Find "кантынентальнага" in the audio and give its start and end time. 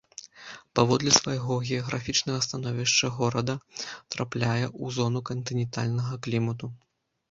5.33-6.25